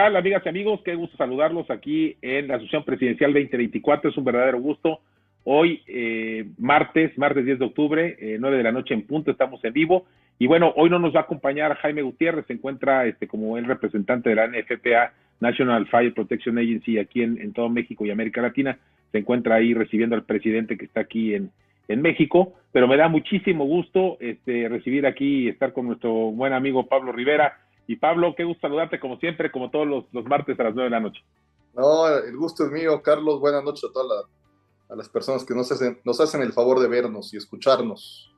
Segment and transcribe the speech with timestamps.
[0.00, 0.80] ¿qué tal, amigas y amigos?
[0.82, 4.08] Qué gusto saludarlos aquí en la Asociación Presidencial 2024.
[4.08, 5.00] Es un verdadero gusto.
[5.44, 9.62] Hoy, eh, martes, martes 10 de octubre, eh, 9 de la noche en punto, estamos
[9.62, 10.06] en vivo.
[10.38, 13.66] Y bueno, hoy no nos va a acompañar Jaime Gutiérrez, se encuentra este, como el
[13.66, 18.40] representante de la NFPA, National Fire Protection Agency, aquí en, en todo México y América
[18.40, 18.78] Latina.
[19.12, 21.50] Se encuentra ahí recibiendo al presidente que está aquí en,
[21.88, 26.54] en México, pero me da muchísimo gusto este, recibir aquí y estar con nuestro buen
[26.54, 27.58] amigo Pablo Rivera.
[27.90, 30.94] Y Pablo, qué gusto saludarte como siempre, como todos los, martes a las nueve de
[30.94, 31.24] la noche.
[31.74, 33.40] No, el gusto es mío, Carlos.
[33.40, 34.26] Buenas noches a todas
[34.90, 38.32] las personas que nos hacen, nos hacen el favor de vernos y escucharnos.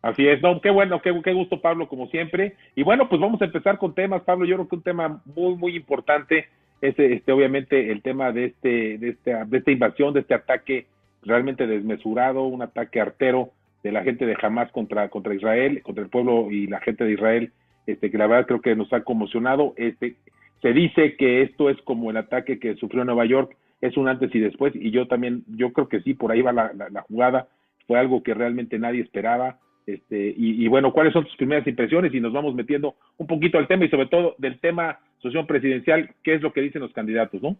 [0.00, 2.56] Así es, no, qué bueno, qué, qué gusto, Pablo, como siempre.
[2.76, 4.44] Y bueno, pues vamos a empezar con temas, Pablo.
[4.46, 6.46] Yo creo que un tema muy, muy importante
[6.80, 10.86] es este, obviamente el tema de este, de esta, de esta invasión, de este ataque
[11.22, 13.50] realmente desmesurado, un ataque artero
[13.82, 17.14] de la gente de Hamas contra, contra Israel, contra el pueblo y la gente de
[17.14, 17.52] Israel,
[17.88, 19.74] este, que la verdad creo que nos ha conmocionado.
[19.76, 20.16] Este,
[20.62, 24.34] se dice que esto es como el ataque que sufrió Nueva York, es un antes
[24.34, 27.48] y después, y yo también, yo creo que sí, por ahí va la, jugada,
[27.86, 29.58] fue algo que realmente nadie esperaba.
[29.86, 32.12] Este, y, bueno, ¿cuáles son tus primeras impresiones?
[32.12, 36.14] Y nos vamos metiendo un poquito al tema y sobre todo del tema asociación presidencial,
[36.22, 37.56] ¿qué es lo que dicen los candidatos, no?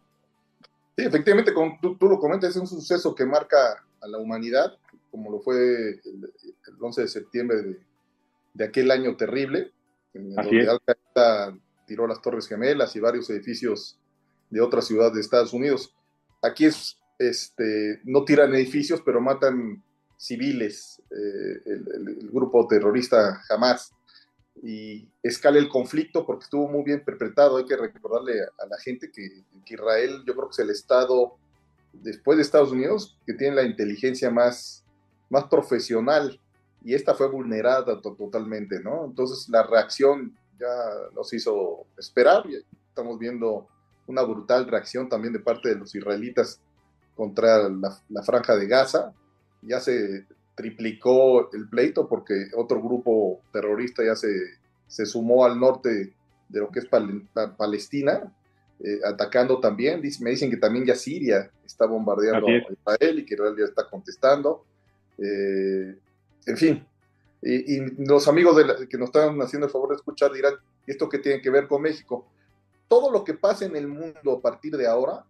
[0.97, 3.57] Sí, efectivamente, como tú, lo comentas, es un suceso que marca
[4.03, 4.77] a la humanidad,
[5.11, 6.33] como lo fue el,
[6.81, 7.57] 11 de septiembre
[8.53, 9.71] de, aquel año terrible,
[10.19, 13.99] en donde Al tiró las Torres Gemelas y varios edificios
[14.51, 15.95] de otras ciudades de Estados Unidos.
[16.43, 19.83] Aquí es, este, no tiran edificios, pero matan
[20.17, 23.93] civiles, eh, el, grupo terrorista Hamas
[24.63, 27.57] y escala el conflicto porque estuvo muy bien interpretado.
[27.57, 31.37] Hay que recordarle a, la gente que, Israel, yo creo que es el Estado,
[31.93, 34.85] después de Estados Unidos, que tiene la inteligencia más,
[35.31, 36.39] más profesional
[36.89, 39.05] y esta fue vulnerada totalmente, ¿no?
[39.05, 40.75] Entonces la reacción ya
[41.15, 42.45] nos hizo esperar.
[42.89, 43.69] Estamos viendo
[44.07, 46.63] una brutal reacción también de parte de los israelitas
[47.15, 49.13] contra la, la franja de Gaza.
[49.61, 54.33] Ya se triplicó el pleito porque otro grupo terrorista ya se,
[54.87, 56.15] se sumó al norte
[56.49, 58.33] de lo que es Palestina,
[58.81, 60.01] eh, atacando también.
[60.21, 63.87] me dicen que también ya Siria está bombardeando a Israel y que Israel ya está
[63.91, 64.65] contestando.
[65.19, 65.95] Eh,
[66.49, 66.87] en fin,
[67.43, 68.57] y, los amigos
[68.89, 70.55] que nos están haciendo el favor de escuchar dirán,
[70.87, 72.27] ¿esto qué tiene que ver con México?
[72.89, 75.25] Todo lo que pase en el mundo a partir de ahora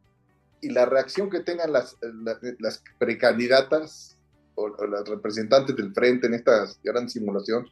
[0.60, 4.16] y la reacción que tengan las, las, las precandidatas
[4.54, 7.68] o, las representantes del frente en esta gran simulación,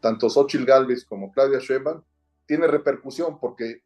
[0.00, 2.02] tanto Xochitl Galvez como Claudia Sheinbaum,
[2.46, 3.82] tiene repercusión porque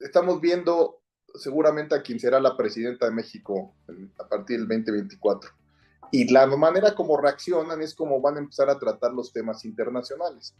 [0.00, 1.00] estamos viendo
[1.34, 3.74] seguramente a quien será la presidenta de México
[4.18, 5.65] a partir del 2024.
[6.12, 10.54] Y la manera como reaccionan es como van a empezar a tratar los temas internacionales.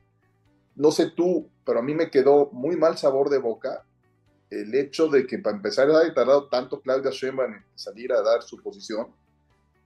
[0.74, 3.84] No sé tú, pero a mí me quedó muy mal sabor de boca
[4.50, 8.42] el hecho de que para empezar ha tardado tanto Claudia Sheinbaum en salir a dar
[8.42, 9.08] su posición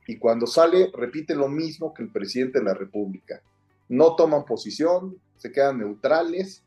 [0.07, 3.41] y cuando sale repite lo mismo que el presidente de la República.
[3.89, 6.63] No toman posición, se quedan neutrales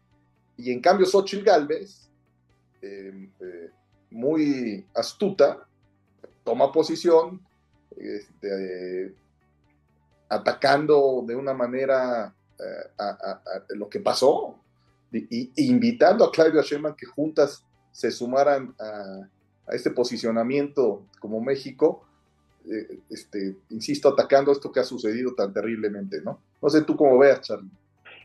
[0.57, 2.09] y en cambio Xochitl Galvez,
[2.81, 3.69] em, eh,
[4.11, 5.67] muy astuta,
[6.43, 7.41] toma posición,
[7.97, 9.13] este,
[10.29, 13.41] atacando de una manera eh, a,
[13.75, 14.59] lo que pasó,
[15.11, 19.27] y, invitando a Claudia Sheinbaum que juntas se sumaran a,
[19.73, 22.05] este posicionamiento como México,
[22.69, 26.39] eh, este, insisto, atacando esto que ha sucedido tan terriblemente, ¿no?
[26.61, 27.69] No sé tú cómo veas, Charlie.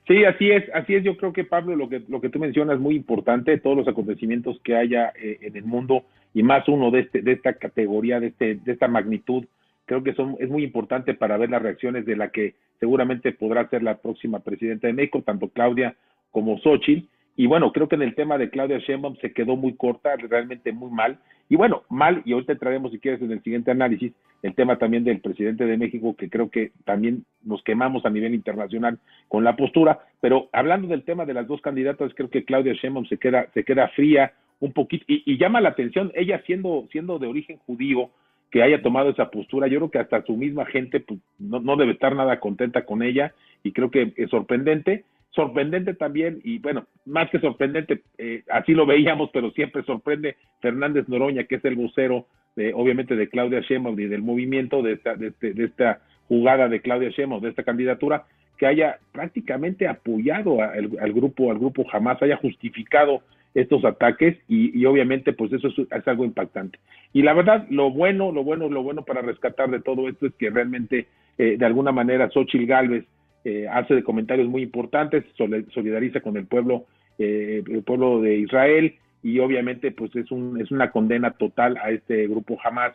[0.08, 1.04] Sí, así es, así es.
[1.04, 3.58] Yo creo que Pablo, lo que lo que tú mencionas es muy importante.
[3.58, 7.32] Todos los acontecimientos que haya eh, en el mundo y más uno de este de
[7.32, 9.44] esta categoría, de este de esta magnitud,
[9.88, 13.68] creo que son es muy importante para ver las reacciones de la que seguramente podrá
[13.68, 15.96] ser la próxima presidenta de México, tanto Claudia
[16.30, 17.08] como Xochitl.
[17.36, 20.72] Y bueno, creo que en el tema de Claudia Sheinbaum se quedó muy corta, realmente
[20.72, 21.18] muy mal.
[21.48, 24.12] Y bueno, mal, y ahorita traemos, si quieres, en el siguiente análisis,
[24.42, 28.34] el tema también del presidente de México, que creo que también nos quemamos a nivel
[28.34, 28.98] internacional
[29.28, 33.06] con la postura, pero hablando del tema de las dos candidatas, creo que Claudia Sheinbaum
[33.06, 37.28] se queda, se queda fría un poquito, y, llama la atención, ella siendo, siendo de
[37.28, 38.10] origen judío,
[38.50, 41.92] que haya tomado esa postura, yo creo que hasta su misma gente pues, no, debe
[41.92, 47.28] estar nada contenta con ella, y creo que es sorprendente, sorprendente también, y bueno, más
[47.30, 52.26] que sorprendente, eh, así lo veíamos, pero siempre sorprende Fernández Noroña, que es el vocero,
[52.56, 56.68] de, obviamente, de Claudia Sheinbaum y del movimiento de esta, de, este, de esta jugada
[56.68, 58.24] de Claudia Sheinbaum, de esta candidatura,
[58.58, 63.22] que haya prácticamente apoyado al, grupo, al grupo jamás, haya justificado
[63.54, 66.78] estos ataques y, obviamente pues eso es, algo impactante.
[67.12, 70.34] Y la verdad, lo bueno, lo bueno, lo bueno para rescatar de todo esto es
[70.34, 71.06] que realmente
[71.38, 73.04] eh, de alguna manera Xochitl Galvez
[73.44, 76.84] eh, hace de comentarios muy importantes, solidariza con el pueblo,
[77.18, 81.90] eh, el pueblo de Israel y obviamente pues es, un, es una condena total a
[81.90, 82.92] este grupo Hamas,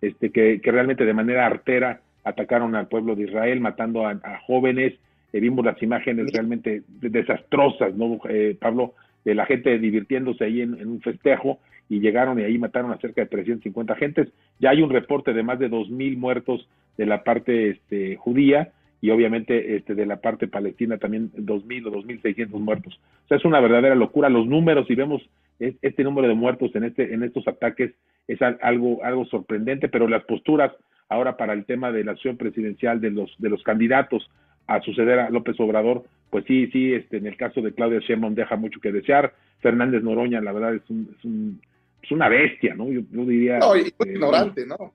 [0.00, 4.94] este, que, que realmente de manera artera atacaron al pueblo de Israel, matando a, jóvenes,
[5.32, 8.94] eh, vimos las imágenes realmente desastrosas, ¿no, eh, Pablo?
[9.28, 11.58] De la gente divirtiéndose ahí en, un festejo
[11.90, 14.28] y llegaron y ahí mataron a cerca de 350 gentes.
[14.58, 16.66] Ya hay un reporte de más de 2.000 muertos
[16.96, 18.72] de la parte este, judía
[19.02, 22.98] y obviamente este, de la parte palestina también 2.000 o 2.600 muertos.
[23.24, 24.30] O sea, es una verdadera locura.
[24.30, 25.20] Los números, si vemos
[25.58, 27.92] este número de muertos en, este, en estos ataques,
[28.28, 30.72] es algo, algo sorprendente, pero las posturas
[31.10, 34.30] ahora para el tema de la acción presidencial de los, de los candidatos
[34.66, 38.34] a suceder a López Obrador, pues sí, sí, este, en el caso de Claudia Sheinbaum
[38.34, 39.34] deja mucho que desear.
[39.60, 41.60] Fernández Noroña, la verdad, es, un, es, un,
[42.02, 42.90] es una bestia, ¿no?
[42.90, 43.58] Yo, diría...
[43.58, 44.92] No, este, ignorante, ¿no?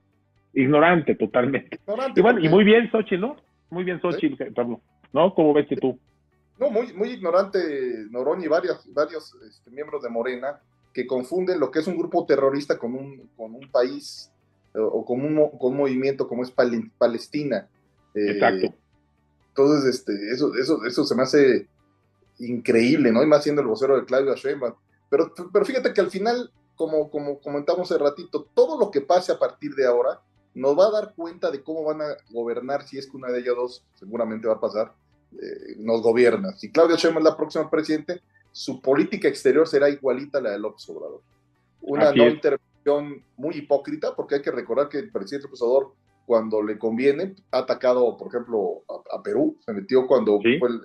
[0.53, 1.80] Ignorante, totalmente.
[2.15, 3.38] y bueno, y muy bien, Xochitl, ¿no?
[3.69, 4.80] Muy bien, Xochitl, Pablo.
[5.12, 5.33] ¿No?
[5.33, 5.97] ¿Cómo ves tú?
[6.59, 7.59] No, muy, muy ignorante
[8.12, 10.59] Noroña y varios, varios este, miembros de Morena
[10.94, 14.31] que confunden lo que es un grupo terrorista con un, con un país
[14.75, 17.68] o con un, con un movimiento como es Palestina.
[18.15, 18.74] Eh, Exacto.
[19.55, 21.67] Entonces, este, eso, eso, eso se me hace
[22.39, 23.21] increíble, ¿no?
[23.21, 24.73] Y más siendo el vocero de Claudio Sheinbaum.
[25.09, 29.31] Pero, pero fíjate que al final, como, como comentamos hace ratito, todo lo que pase
[29.31, 30.19] a partir de ahora
[30.55, 33.39] nos va a dar cuenta de cómo van a gobernar, si es que una de
[33.39, 34.94] ellas dos seguramente va a pasar,
[35.33, 36.53] eh, nos gobierna.
[36.53, 38.21] Si Claudio Sheinbaum es la próxima presidente,
[38.51, 41.21] su política exterior será igualita a la de López Obrador.
[41.81, 45.94] Una no intervención muy hipócrita, porque hay que recordar que el presidente López Obrador
[46.25, 50.81] cuando le conviene, ha atacado, por ejemplo, a, Perú, se metió cuando fue el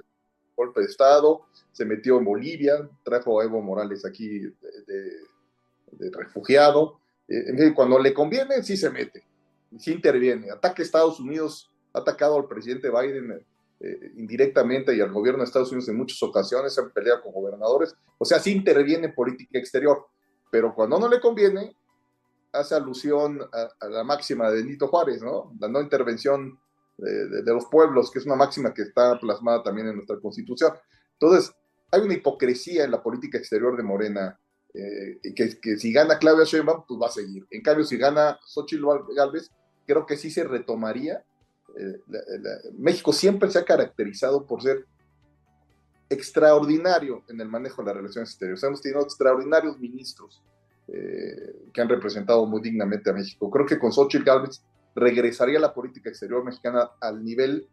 [0.57, 1.43] golpe de Estado,
[1.73, 6.99] se metió en Bolivia, trajo a Evo Morales aquí de, refugiado.
[7.29, 9.25] Eh, en fin, cuando le conviene, sí se mete,
[9.79, 10.51] sí interviene.
[10.51, 13.45] Ataque a Estados Unidos, ha atacado al presidente Biden
[13.81, 17.33] eh, indirectamente y al gobierno de Estados Unidos en muchas ocasiones, se han peleado con
[17.33, 20.07] gobernadores, o sea, sí interviene en política exterior,
[20.51, 21.77] pero cuando no le conviene,
[22.53, 25.55] hace alusión a, la máxima de Nito Juárez, ¿no?
[25.61, 26.59] La no intervención
[26.97, 30.73] de, los pueblos, que es una máxima que está plasmada también en nuestra constitución.
[31.13, 31.55] Entonces,
[31.93, 34.39] hay una hipocresía en la política exterior de Morena,
[34.75, 37.47] eh, que, que, si gana Claudia Sheinbaum, pues va a seguir.
[37.51, 38.85] En cambio, si gana Xochitl
[39.15, 39.51] Galvez,
[39.87, 41.25] creo que sí se retomaría.
[41.77, 42.03] Eh,
[42.77, 44.87] México siempre se ha caracterizado por ser
[46.11, 48.63] extraordinario en el manejo de las relaciones exteriores.
[48.63, 50.43] Hemos tenido extraordinarios ministros,
[50.93, 53.51] eh, que han representado muy dignamente a México.
[53.51, 54.63] Creo que con Xochitl Gálvez
[54.95, 57.67] regresaría la política exterior mexicana al nivel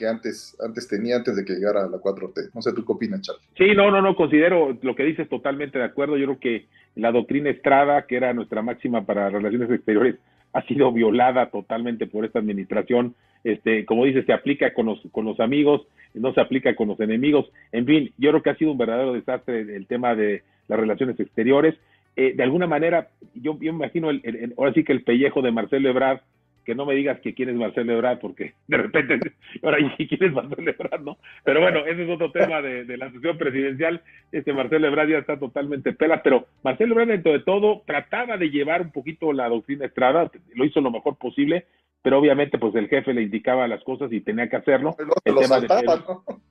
[0.00, 2.50] que antes, antes tenía, antes de que llegara la 4T.
[2.54, 3.42] No sé, ¿tú qué opinas, Charlie?
[3.58, 6.16] Sí, no, no, no, considero lo que dices totalmente de acuerdo.
[6.16, 10.16] Yo creo que la doctrina Estrada, que era nuestra máxima para relaciones exteriores,
[10.52, 13.14] ha sido violada totalmente por esta administración.
[13.44, 17.00] Este, como dices, se aplica con los, con los amigos, no se aplica con los
[17.00, 17.50] enemigos.
[17.72, 21.20] En fin, yo creo que ha sido un verdadero desastre el tema de las relaciones
[21.20, 21.74] exteriores.
[22.16, 25.52] Eh, de alguna manera, yo, yo me imagino, el, ahora sí que el pellejo de
[25.52, 26.20] Marcelo Ebrard,
[26.64, 29.18] que no me digas que quién es Marcelo Ebrard, porque de repente,
[29.62, 31.18] ahora sí quién es Marcelo Ebrard, ¿no?
[31.44, 34.02] Pero bueno, ese es otro tema de, la sesión presidencial.
[34.32, 38.50] Este Marcelo Ebrard ya está totalmente pela, pero Marcelo Ebrard, dentro de todo, trataba de
[38.50, 41.66] llevar un poquito la doctrina Estrada, lo hizo lo mejor posible,
[42.02, 44.96] pero obviamente pues el jefe le indicaba las cosas y tenía que hacerlo.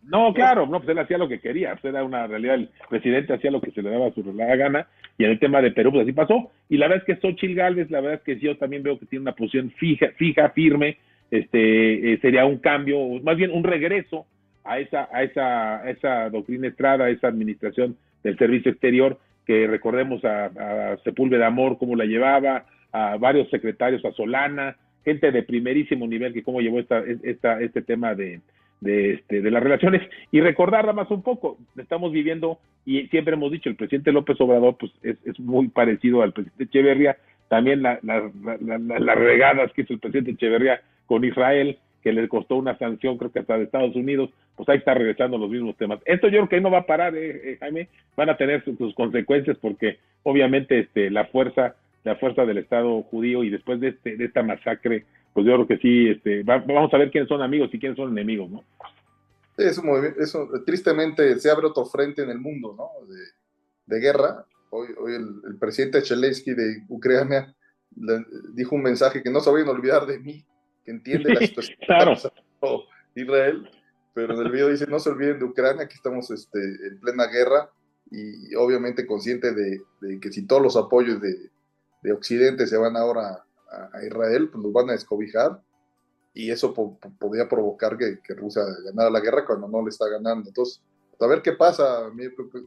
[0.03, 0.33] ¿no?
[0.33, 3.51] claro, no, pues él hacía lo que quería, pues era una realidad, el presidente hacía
[3.51, 4.87] lo que se le daba a su gana,
[5.17, 7.55] y en el tema de Perú pues así pasó, y la verdad es que Xochitl
[7.55, 10.97] Gálvez, la verdad es que yo también veo que tiene una posición fija, fija, firme,
[11.31, 14.25] este, eh, sería un cambio, más bien un regreso
[14.63, 19.65] a esa, a esa, a esa doctrina estrada, a esa administración del servicio exterior, que
[19.65, 24.75] recordemos a, a Sepúlveda Amor, cómo la llevaba, a varios secretarios, a Solana,
[25.05, 28.41] gente de primerísimo nivel que cómo llevó esta, esta, este tema de,
[28.81, 30.01] de, este, de las relaciones
[30.31, 31.57] y recordarla más un poco.
[31.77, 36.21] Estamos viviendo, y siempre hemos dicho, el presidente López Obrador pues es, es muy parecido
[36.21, 42.27] al presidente Echeverría, también las regadas que hizo el presidente Echeverría con Israel, que le
[42.27, 45.75] costó una sanción, creo que hasta de Estados Unidos, pues ahí está regresando los mismos
[45.75, 45.99] temas.
[46.05, 48.77] Esto yo creo que no va a parar, eh, eh, Jaime, van a tener sus,
[48.77, 51.75] sus, consecuencias porque obviamente este, la fuerza
[52.09, 55.67] la fuerza del Estado judío y después de, este, de esta masacre, pues yo creo
[55.67, 58.63] que sí, este, vamos a ver quiénes son amigos y quiénes son enemigos, ¿no?
[59.57, 59.83] Eso,
[60.17, 62.89] eso tristemente se abre otro frente en el mundo, ¿no?
[63.85, 64.45] De, guerra.
[64.71, 67.53] Hoy, hoy el, presidente Zelensky de Ucrania
[68.53, 70.45] dijo un mensaje que no se vayan a olvidar de mí,
[70.85, 72.15] que entiende la situación claro.
[73.13, 73.69] de Israel,
[74.13, 77.27] pero en el video dice no se olviden de Ucrania, que estamos este, en plena
[77.27, 77.69] guerra
[78.11, 79.81] y obviamente consciente de
[80.19, 81.51] que si todos los apoyos de,
[82.01, 83.43] de Occidente se van ahora
[83.93, 85.61] a, Israel, pues los van a descobijar
[86.33, 90.49] y eso podría provocar que, Rusia ganara la guerra cuando no le está ganando.
[90.49, 90.81] Entonces,
[91.19, 92.09] a ver qué pasa,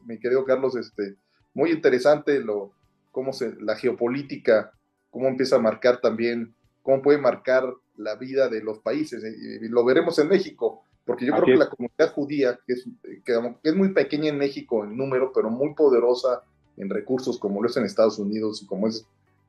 [0.05, 1.15] mi, querido Carlos, este,
[1.53, 2.73] muy interesante lo,
[3.11, 4.71] cómo se, la geopolítica,
[5.09, 9.23] cómo empieza a marcar también, cómo puede marcar la vida de los países.
[9.23, 12.85] Y, lo veremos en México, porque yo creo que la comunidad judía, que es,
[13.25, 16.43] que es muy pequeña en México en número, pero muy poderosa
[16.77, 19.05] en recursos, como lo es en Estados Unidos y como es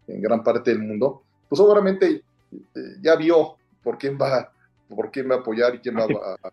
[0.06, 4.50] en gran parte del mundo, pues seguramente eh, ya vio por quién va,
[4.88, 6.52] por quién va a apoyar y quién va a...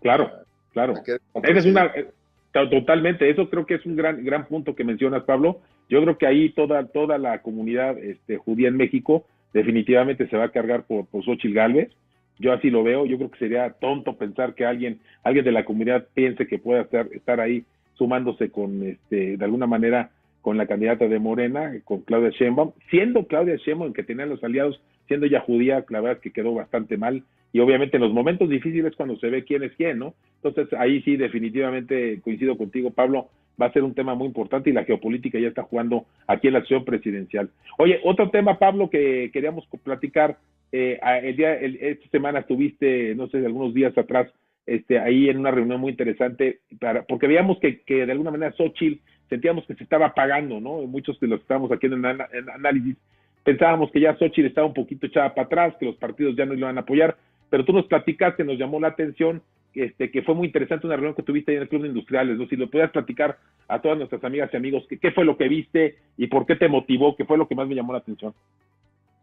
[0.00, 0.30] claro,
[0.72, 0.94] claro.
[1.42, 2.10] es una, eh,
[2.52, 5.60] totalmente, eso creo que es un gran, gran punto que mencionas, Pablo.
[5.88, 10.44] Yo creo que ahí toda, toda la comunidad este, judía en México definitivamente se va
[10.44, 11.90] a cargar por, por Xochitl Galvez.
[12.38, 15.64] Yo así lo veo, yo creo que sería tonto pensar que alguien, alguien de la
[15.64, 20.66] comunidad piense que pueda estar, estar ahí sumándose con, este, de alguna manera, con la
[20.66, 25.40] candidata de Morena, con Claudia Sheinbaum, siendo Claudia Sheinbaum que tenía los aliados, siendo ella
[25.40, 29.16] judía, la verdad es que quedó bastante mal, y obviamente en los momentos difíciles cuando
[29.16, 30.14] se ve quién es quién, ¿no?
[30.42, 33.28] Entonces ahí sí definitivamente coincido contigo, Pablo,
[33.60, 36.54] va a ser un tema muy importante y la geopolítica ya está jugando aquí en
[36.54, 37.50] la acción presidencial.
[37.78, 40.38] Oye, otro tema, Pablo, que queríamos platicar,
[40.72, 44.32] eh, el día, esta semana estuviste, no sé, algunos días atrás,
[44.66, 48.52] este, ahí en una reunión muy interesante, para, porque veíamos que, que de alguna manera
[48.52, 50.82] Xochitl sentíamos que se estaba apagando, ¿no?
[50.82, 52.96] Muchos de los que estábamos aquí en, en análisis
[53.44, 56.54] pensábamos que ya Xochitl estaba un poquito echada para atrás, que los partidos ya no
[56.54, 57.16] iban a apoyar,
[57.48, 59.42] pero tú nos platicaste, nos llamó la atención,
[59.74, 62.36] este, que fue muy interesante una reunión que tuviste ahí en el Club de Industriales,
[62.36, 62.46] ¿no?
[62.46, 65.48] Si lo pudieras platicar a todas nuestras amigas y amigos, ¿qué, ¿qué fue lo que
[65.48, 67.16] viste y por qué te motivó?
[67.16, 68.34] ¿Qué fue lo que más me llamó la atención?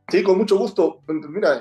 [0.09, 1.01] Sí, con mucho gusto.
[1.29, 1.59] Mira,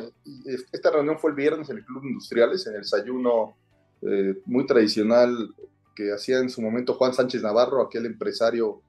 [0.73, 3.57] esta reunión fue el viernes en el Club Industriales, en el desayuno
[4.03, 5.51] eh, muy tradicional
[5.97, 8.81] que hacía en su momento Juan Sánchez Navarro, aquel empresario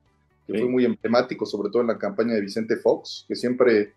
[0.46, 3.94] que fue muy emblemático, sobre todo en la campaña de Vicente Fox, que siempre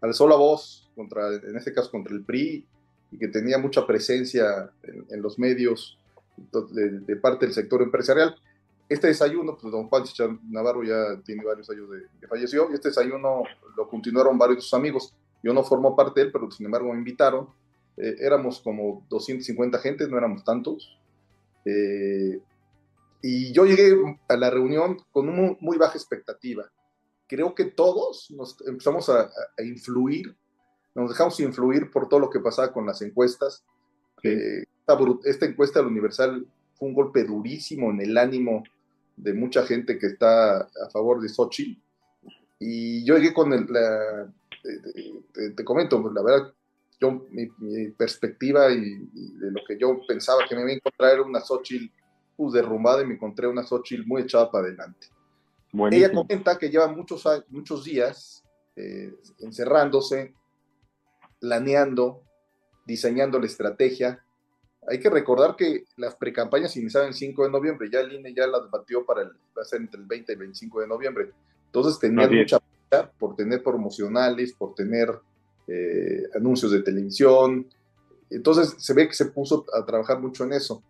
[0.00, 2.64] alzó la voz contra, en este caso contra el PRI,
[3.10, 5.98] y que tenía mucha presencia en, los medios
[6.36, 8.36] de, parte del sector empresarial.
[8.88, 12.74] Este desayuno, pues don Juan Sánchez Navarro ya tiene varios años de que falleció, y
[12.74, 13.42] este desayuno
[13.76, 15.12] lo continuaron varios de sus amigos.
[15.42, 17.48] Yo no formo parte de él, pero sin embargo me invitaron
[18.00, 20.98] eh, éramos como 250 gentes, no éramos tantos.
[21.66, 22.40] Eh,
[23.22, 23.96] y yo llegué
[24.28, 26.70] a la reunión con una muy baja expectativa.
[27.26, 30.36] Creo que todos nos empezamos a, influir,
[30.94, 33.64] nos dejamos influir por todo lo que pasaba con las encuestas.
[34.22, 34.64] Eh,
[35.24, 38.64] esta, encuesta del Universal fue un golpe durísimo en el ánimo
[39.16, 41.80] de mucha gente que está a favor de Sochi.
[42.58, 44.32] Y yo llegué con el, la,
[45.32, 46.52] te, te, comento, la verdad,
[47.00, 47.46] yo, mi,
[47.92, 51.90] perspectiva y, de lo que yo pensaba que me iba a encontrar era una Xochitl
[52.40, 55.08] pues, derrumbada y me encontré una Xochitl muy echada para adelante.
[55.90, 58.42] Ella comenta que lleva muchos, muchos días
[58.76, 60.34] eh, encerrándose,
[61.38, 62.22] planeando,
[62.86, 64.24] diseñando la estrategia.
[64.88, 68.46] Hay que recordar que las precampañas iniciaron el 5 de noviembre, ya el INE ya
[68.46, 71.30] las batió para el, va a ser entre el 20 y el 25 de noviembre.
[71.66, 72.58] Entonces tenía mucha
[73.18, 75.10] por tener promocionales, por tener
[75.68, 77.68] eh, anuncios de televisión.
[78.30, 80.82] Entonces se ve que se puso a trabajar mucho en eso.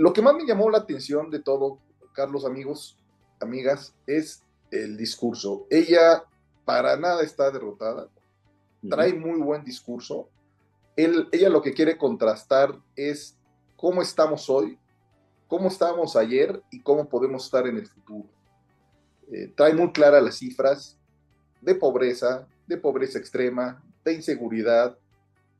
[0.00, 1.78] Lo que más me llamó la atención de todo,
[2.14, 2.96] Carlos, amigos,
[3.38, 5.66] amigas, es el discurso.
[5.68, 6.24] Ella
[6.64, 8.08] para nada está derrotada,
[8.88, 10.30] trae muy buen discurso.
[10.96, 13.36] ella lo que quiere contrastar es
[13.76, 14.78] cómo estamos hoy,
[15.46, 18.26] cómo estábamos ayer y cómo podemos estar en el futuro.
[19.30, 20.96] Eh, trae muy claras las cifras
[21.60, 24.96] de pobreza, de pobreza extrema, de inseguridad,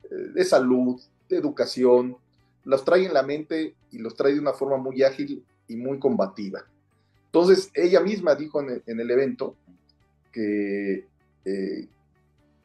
[0.05, 2.17] eh, de salud, de educación,
[2.63, 5.99] los trae en la mente y los trae de una forma muy ágil y muy
[5.99, 6.63] combativa.
[7.25, 9.55] Entonces, ella misma dijo en el, evento
[10.31, 11.07] que,
[11.45, 11.87] eh,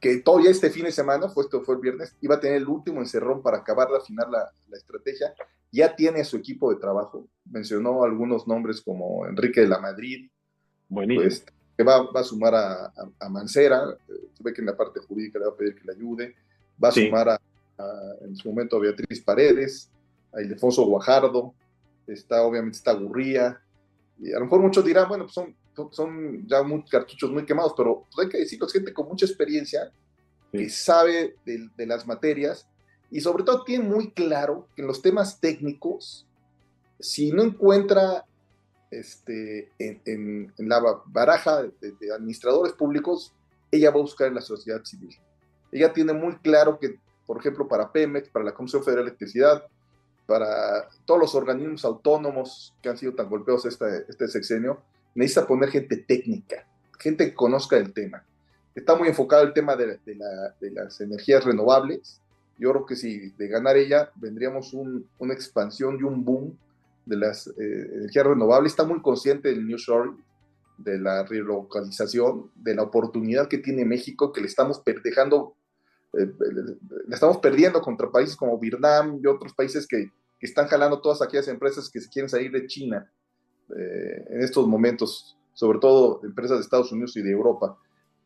[0.00, 2.68] que todavía este fin de semana, fue, esto fue el viernes, iba a tener el
[2.68, 5.32] último encerrón para acabar de afinar la, estrategia.
[5.72, 7.28] Ya tiene a su equipo de trabajo.
[7.44, 10.28] Mencionó algunos nombres como Enrique de la Madrid,
[10.88, 11.24] Buenísimo.
[11.24, 11.44] Pues,
[11.76, 15.52] que va, a sumar a, Mancera, se ve que en la parte jurídica le va
[15.52, 16.34] a pedir que le ayude,
[16.82, 17.40] va a sumar a,
[18.22, 19.90] en su momento a Beatriz Paredes,
[20.32, 21.54] a Ildefonso Guajardo,
[22.06, 23.60] está obviamente está Gurría,
[24.18, 25.54] y a lo mejor muchos dirán, bueno, pues son,
[25.92, 29.26] son ya muy, cartuchos muy quemados, pero pues hay que decirlo, es gente con mucha
[29.26, 29.90] experiencia,
[30.52, 32.66] que sabe de, de las materias,
[33.10, 36.26] y sobre todo tiene muy claro que en los temas técnicos,
[36.98, 38.24] si no encuentra
[38.90, 43.32] este, en, la baraja de, administradores públicos,
[43.70, 45.14] ella va a buscar en la sociedad civil.
[45.72, 49.64] Ella tiene muy claro que, por ejemplo, para Pemex, para la Comisión Federal de Electricidad,
[50.26, 54.82] para todos los organismos autónomos que han sido tan golpeados este, este sexenio,
[55.14, 56.66] necesita poner gente técnica,
[56.98, 58.24] gente que conozca el tema.
[58.74, 59.98] Está muy enfocado el tema de,
[60.60, 62.20] las energías renovables.
[62.58, 66.58] Yo creo que si de ganar ella, vendríamos una expansión y un boom
[67.06, 70.10] de las eh, energías renovables, está muy consciente del New Shore,
[70.76, 75.56] de la relocalización, de la oportunidad que tiene México, que le estamos dejando,
[76.18, 76.32] eh,
[77.06, 81.22] le estamos perdiendo contra países como Vietnam y otros países que, que están jalando todas
[81.22, 83.10] aquellas empresas que se quieren salir de China
[83.76, 87.78] eh, en estos momentos, sobre todo empresas de Estados Unidos y de Europa.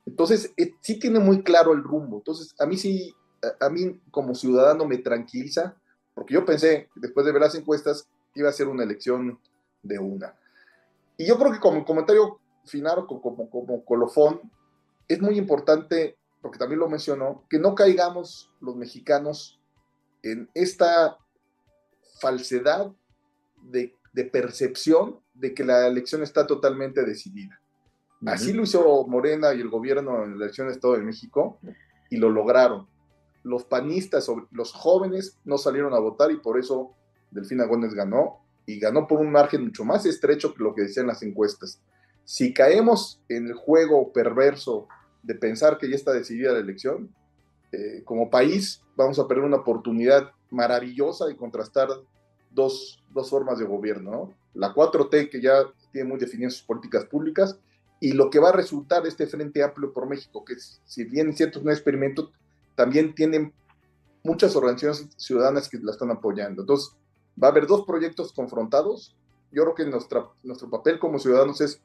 [0.07, 2.19] Entonces, sí tiene muy claro el rumbo.
[2.19, 5.77] Entonces, a mí sí, a, a mí como ciudadano me tranquiliza,
[6.15, 9.39] porque yo pensé, después de ver las encuestas, iba a ser una elección
[9.83, 10.35] de una.
[11.17, 14.41] Y yo creo que como comentario final, como, como, colofón,
[15.09, 19.61] es muy importante, porque también lo mencionó, que no caigamos los mexicanos
[20.23, 21.19] en esta
[22.21, 22.93] falsedad
[23.63, 23.95] de,
[24.33, 27.61] percepción de que la elección está totalmente decidida.
[28.27, 31.59] Así lo hizo Morena y el gobierno en la elección de Estado de México
[32.11, 32.87] y lo lograron.
[33.43, 36.95] Los panistas, los jóvenes no salieron a votar y por eso
[37.31, 41.07] Delfina Gómez ganó y ganó por un margen mucho más estrecho que lo que decían
[41.07, 41.81] las encuestas.
[42.25, 44.87] Si caemos en el juego perverso
[45.23, 47.15] de pensar que ya está decidida la elección,
[47.73, 51.89] eh, como país vamos a perder una oportunidad maravillosa de contrastar
[52.51, 57.59] dos, dos formas de gobierno, La 4T que ya tiene muy definidas sus políticas públicas
[58.01, 61.29] y lo que va a resultar de este Frente Amplio por México, que si bien
[61.29, 62.33] es cierto es un experimento,
[62.75, 63.53] también tienen
[64.25, 66.63] muchas organizaciones ciudadanas que la están apoyando.
[66.63, 66.97] Entonces,
[67.41, 69.17] va a haber dos proyectos confrontados.
[69.53, 71.83] Yo creo que nuestra, nuestro papel como ciudadanos es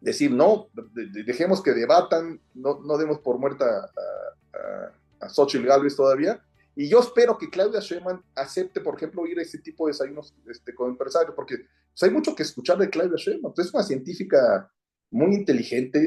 [0.00, 5.96] decir, no, dejemos que debatan, no, no demos por muerta a, a, a Xochitl Galvez
[5.96, 6.42] todavía.
[6.76, 10.32] Y yo espero que Claudia Sheinbaum acepte, por ejemplo, ir a este tipo de desayunos
[10.48, 13.52] este, con empresarios, porque pues, hay mucho que escuchar de Claudia Sheinbaum.
[13.56, 14.70] Es una científica
[15.10, 15.98] muy inteligente,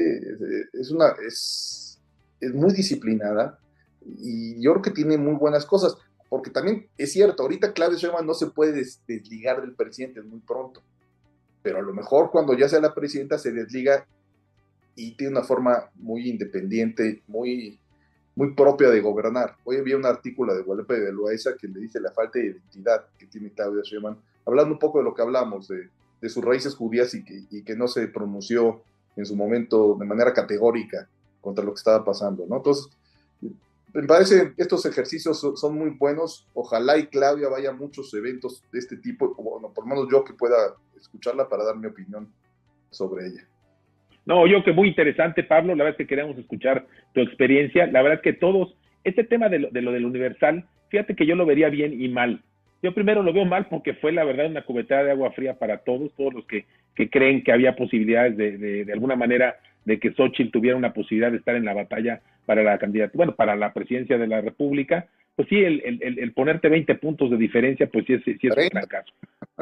[0.72, 2.00] es, una, es,
[2.40, 3.58] es muy disciplinada
[4.00, 5.96] y yo creo que tiene muy buenas cosas
[6.32, 10.82] porque también es cierto, ahorita Claudia Sheinbaum no se puede desligar del presidente muy pronto,
[11.62, 14.06] pero a lo mejor cuando ya sea la presidenta se desliga
[14.94, 17.78] y tiene una forma muy independiente, muy,
[18.34, 19.56] muy propia de gobernar.
[19.64, 23.06] Hoy había un artículo de Guadalupe de Loaiza que le dice la falta de identidad
[23.18, 25.88] que tiene Claudia Sheinbaum, hablando un poco de lo que hablamos, de,
[26.20, 28.82] de sus raíces judías y que, y que no se pronunció
[29.16, 31.08] en su momento de manera categórica
[31.40, 32.56] contra lo que estaba pasando, ¿no?
[32.56, 32.88] Entonces,
[33.92, 36.46] me parece estos ejercicios son, muy buenos.
[36.54, 40.24] Ojalá y Claudia vaya a muchos eventos de este tipo, bueno, por lo menos yo
[40.24, 42.28] que pueda escucharla para dar mi opinión
[42.90, 43.42] sobre ella.
[44.24, 45.74] No, yo que muy interesante, Pablo.
[45.74, 47.86] La verdad es que queremos escuchar tu experiencia.
[47.86, 51.26] La verdad es que todos, este tema de lo, de lo del universal, fíjate que
[51.26, 52.42] yo lo vería bien y mal.
[52.82, 55.78] Yo primero lo veo mal porque fue la verdad una cubetada de agua fría para
[55.78, 56.64] todos, todos los que,
[57.10, 61.30] creen que había posibilidades de, de, de alguna manera de que Xochitl tuviera una posibilidad
[61.30, 65.06] de estar en la batalla para la candidatura, bueno, para la presidencia de la República,
[65.34, 68.56] pues sí, el, el, el ponerte 20 puntos de diferencia, pues sí es, sí es
[68.56, 69.12] un fracaso.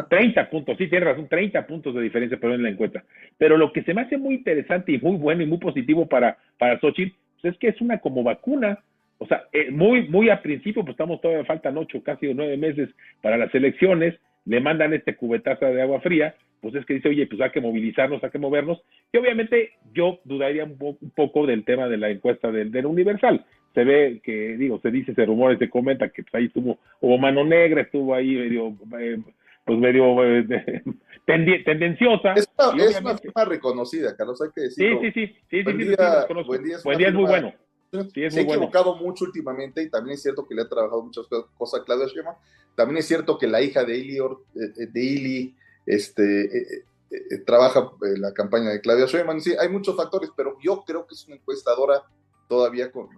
[0.08, 3.04] 30 puntos, sí, tienes razón, 30 puntos de diferencia, pero en la encuesta.
[3.38, 6.38] Pero lo que se me hace muy interesante y muy bueno y muy positivo para,
[6.58, 8.78] para Xochitl, pues es que es una como vacuna.
[9.18, 12.88] O sea, eh, muy, muy a principio, pues estamos todavía, faltan ocho, casi nueve meses
[13.20, 14.14] para las elecciones,
[14.46, 17.60] le mandan este cubetazo de agua fría, pues es que dice, oye, pues hay que
[17.60, 18.82] movilizarnos, hay que movernos.
[19.12, 20.76] Y obviamente yo dudaría un,
[21.14, 23.44] poco del tema de la encuesta del, del, Universal.
[23.74, 27.18] Se ve que, digo, se dice, se rumores, se comenta que pues, ahí estuvo, hubo
[27.18, 29.22] mano negra, estuvo ahí medio, eh,
[29.64, 30.82] pues medio eh,
[31.64, 32.32] tendenciosa.
[32.34, 35.00] Es una, es una firma reconocida, Carlos, hay que decirlo.
[35.00, 35.36] Sí, sí, sí.
[35.50, 37.52] sí, buen, sí, día, sí, buen día, es, buen día es muy bueno.
[37.92, 39.06] Sí, es se ha equivocado bueno.
[39.06, 42.36] mucho últimamente y también es cierto que le ha trabajado muchas cosas a Claudia Sheinbaum.
[42.76, 44.18] También es cierto que la hija de Ili,
[44.54, 45.54] de Ili
[45.86, 49.40] este, eh, eh, eh, trabaja en la campaña de Claudia Sheinbaum.
[49.40, 52.04] Sí, hay muchos factores, pero yo creo que es una encuestadora
[52.48, 53.08] todavía con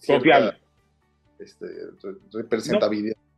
[0.00, 0.56] cierta,
[1.38, 1.66] este,
[2.32, 3.16] representabilidad.
[3.16, 3.30] No.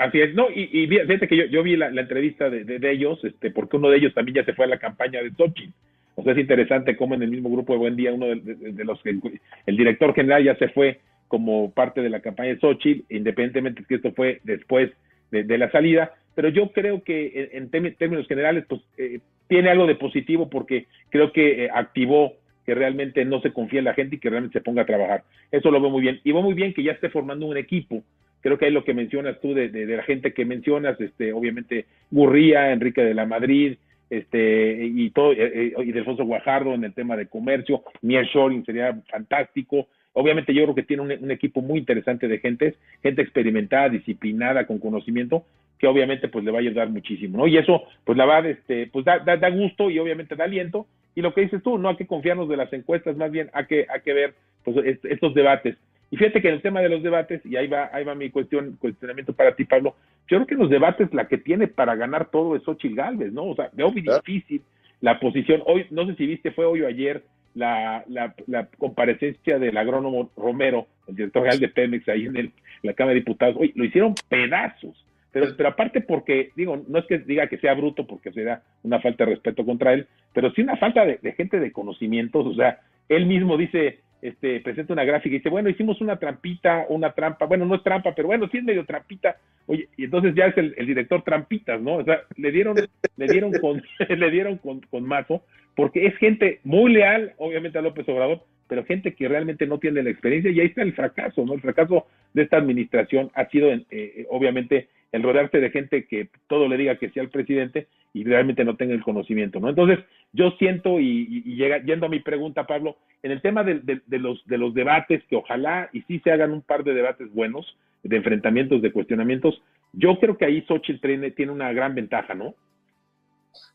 [0.00, 2.78] Así es, no, y, y fíjate que yo, yo vi la, la entrevista de, de,
[2.78, 5.32] de, ellos, este, porque uno de ellos también ya se fue a la campaña de
[5.32, 5.72] Xochitl.
[6.14, 8.84] O sea, es interesante cómo en el mismo grupo de Buen Día, uno de, de
[8.84, 9.20] los el,
[9.66, 13.86] el, director general ya se fue como parte de la campaña de Xochitl, independientemente de
[13.88, 14.92] que esto fue después
[15.32, 19.70] de, de la salida, pero yo creo que en, en términos generales, pues eh, tiene
[19.70, 22.34] algo de positivo porque creo que eh, activó
[22.70, 25.24] que realmente no se confía en la gente y que realmente se ponga a trabajar.
[25.50, 26.20] Eso lo veo muy bien.
[26.22, 28.04] Y veo muy bien que ya esté formando un equipo.
[28.42, 31.86] Creo que hay lo que mencionas tú de, de, la gente que mencionas, este, obviamente
[32.12, 33.76] Gurría, Enrique de la Madrid,
[34.08, 38.96] este, y todo, eh, y Delfonso Guajardo en el tema de comercio, Mier Shoring sería
[39.10, 39.88] fantástico.
[40.12, 44.64] Obviamente yo creo que tiene un, un, equipo muy interesante de gente, gente experimentada, disciplinada,
[44.64, 45.44] con conocimiento,
[45.76, 47.48] que obviamente pues le va a ayudar muchísimo, ¿no?
[47.48, 50.86] Y eso pues la va, este, pues da, da, da, gusto y obviamente da aliento.
[51.14, 53.66] Y lo que dices tú, no hay que confiarnos de las encuestas, más bien hay
[53.66, 55.76] que, hay que ver pues estos debates.
[56.10, 58.30] Y fíjate que en el tema de los debates, y ahí va, ahí va mi
[58.30, 59.94] cuestión, cuestionamiento para ti, Pablo,
[60.28, 63.32] yo creo que en los debates la que tiene para ganar todo es Xochitl Galvez,
[63.32, 63.44] ¿no?
[63.44, 64.62] O sea, veo muy difícil
[65.00, 65.62] la posición.
[65.66, 67.22] Hoy, no sé si viste, fue hoy o ayer,
[67.54, 72.94] la, la, la, comparecencia del agrónomo Romero, el director general de Pemex, ahí en, la
[72.94, 75.04] Cámara de Diputados, hoy lo hicieron pedazos.
[75.32, 79.00] Pero, pero aparte porque, digo, no es que diga que sea bruto porque será una
[79.00, 82.80] falta de respeto contra él, pero sí una falta de, gente de conocimientos, o sea,
[83.08, 87.46] él mismo dice, este, presenta una gráfica y dice, bueno, hicimos una trampita, una trampa,
[87.46, 90.56] bueno, no es trampa, pero bueno, sí es medio trampita, oye, y entonces ya es
[90.56, 91.96] el, director trampitas, ¿no?
[91.96, 92.76] O sea, le dieron,
[93.16, 95.44] le dieron con, le dieron con, con mazo,
[95.76, 100.02] porque es gente muy leal, obviamente a López Obrador, pero gente que realmente no tiene
[100.02, 101.54] la experiencia, y ahí está el fracaso, ¿no?
[101.54, 106.68] El fracaso de esta administración ha sido, eh, obviamente, el rodearse de gente que todo
[106.68, 109.68] le diga que sea el presidente y realmente no tenga el conocimiento, ¿no?
[109.68, 109.98] Entonces,
[110.32, 114.58] yo siento, y, llega, yendo a mi pregunta, Pablo, en el tema de, los, de
[114.58, 118.82] los debates, que ojalá y sí se hagan un par de debates buenos, de enfrentamientos,
[118.82, 122.54] de cuestionamientos, yo creo que ahí Xochitl tiene, tiene una gran ventaja, ¿no?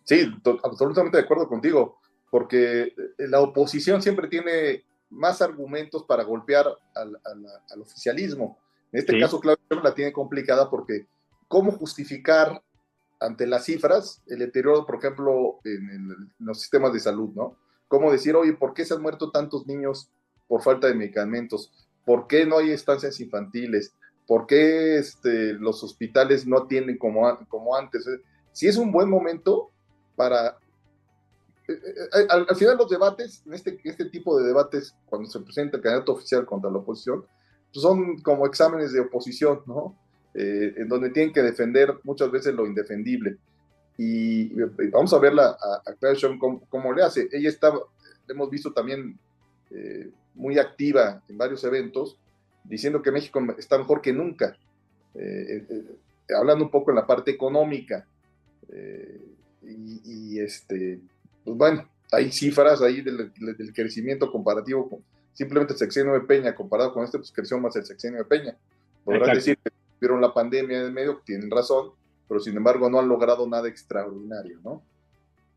[0.04, 0.32] Sí,
[0.64, 7.82] absolutamente de acuerdo contigo, porque eh, la oposición siempre tiene más argumentos para golpear al,
[7.82, 8.58] oficialismo.
[8.92, 11.06] En este caso, Claudio la tiene complicada porque
[11.48, 12.62] cómo justificar
[13.20, 17.58] ante las cifras el deterioro, por ejemplo, en, los sistemas de salud, ¿no?
[17.88, 20.10] Cómo decir, oye, ¿por qué se han muerto tantos niños
[20.48, 21.72] por falta de medicamentos?
[22.06, 23.94] ¿Por qué no hay estancias infantiles?
[24.28, 28.06] ¿Por qué este, los hospitales no atienden como, como antes?
[28.52, 29.72] Si es un buen momento
[30.16, 30.58] para...
[31.68, 35.40] Eh, eh, eh, al, final los debates, en este, este tipo de debates, cuando se
[35.40, 37.26] presenta el candidato oficial contra la oposición,
[37.74, 39.96] pues son como exámenes de oposición, ¿no?
[40.38, 43.38] Eh, en donde tienen que defender muchas veces lo indefendible.
[43.98, 44.50] Y,
[44.92, 47.30] vamos a verla a, a Claire cómo, le hace.
[47.32, 47.72] Ella está,
[48.28, 49.18] hemos visto también
[49.72, 52.20] eh, muy activa en varios eventos,
[52.66, 54.58] diciendo que México está mejor que nunca,
[55.14, 55.64] eh,
[56.38, 58.06] hablando un poco en la parte económica.
[59.64, 61.00] Y, este,
[61.46, 63.32] pues bueno, hay cifras ahí del,
[63.74, 65.00] crecimiento comparativo con
[65.32, 68.58] simplemente el sexenio de Peña comparado con este, pues creció más el sexenio de Peña.
[69.06, 71.92] Podrán decir que vieron la pandemia en medio, tienen razón,
[72.28, 74.82] pero sin embargo no han logrado nada extraordinario, ¿no?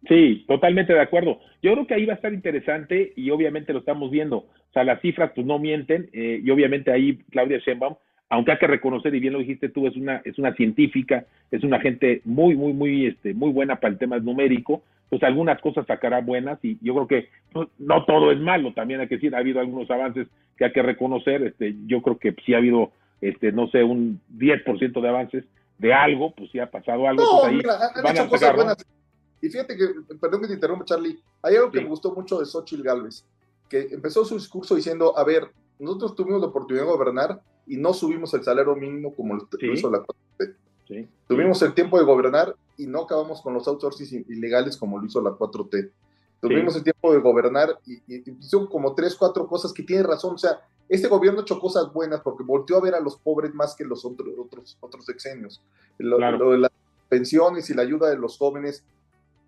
[0.07, 1.41] Sí, totalmente de acuerdo.
[1.63, 4.37] Yo creo que ahí va a estar interesante y obviamente lo estamos viendo.
[4.37, 7.97] O sea, las cifras pues no mienten eh, y obviamente ahí Claudia Sheinbaum,
[8.29, 11.65] aunque hay que reconocer y bien lo dijiste tú, es una es una científica, es
[11.65, 15.87] una gente muy muy muy este muy buena para el tema numérico, pues algunas cosas
[15.87, 19.35] sacará buenas y yo creo que pues, no todo es malo, también hay que decir,
[19.35, 22.93] ha habido algunos avances que hay que reconocer, este yo creo que sí ha habido
[23.21, 25.45] este, no sé, un 10% de avances
[25.79, 27.23] de algo, pues si ha pasado algo.
[27.23, 28.77] No, pues mira, han hecho cosas buenas.
[29.41, 29.87] Y fíjate que,
[30.21, 33.25] perdón que te interrumpa, Charlie, hay algo que me gustó mucho de Xochitl Galvez,
[33.69, 37.93] que empezó su discurso diciendo, a ver, nosotros tuvimos la oportunidad de gobernar y no
[37.93, 41.07] subimos el salario mínimo como lo, hizo la 4T.
[41.29, 45.21] Tuvimos el tiempo de gobernar y no acabamos con los outsourcing ilegales como lo hizo
[45.21, 45.91] la 4T.
[46.41, 50.35] Tuvimos el tiempo de gobernar y, y, y, como tres, cuatro cosas que tiene razón.
[50.35, 53.75] O sea, este gobierno hecho cosas buenas porque volteó a ver a los pobres más
[53.75, 55.63] que los otros, otros, otros sexenios.
[55.99, 56.19] Lo,
[56.51, 56.71] de las
[57.09, 58.85] pensiones y la ayuda de los jóvenes,